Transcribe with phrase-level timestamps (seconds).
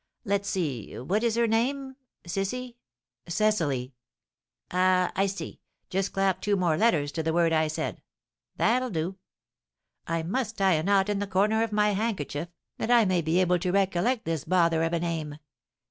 [0.25, 1.95] Let's see, what is her name?
[2.25, 2.75] Cissy"
[3.39, 3.93] "Cecily!"
[4.71, 5.59] "Ah, I see!
[5.91, 8.01] Just clap two more letters to the word I said,
[8.55, 9.17] that'll do.
[10.07, 12.47] I must tie a knot in the corner of my handkerchief,
[12.79, 15.37] that I may be able to recollect this bother of a name.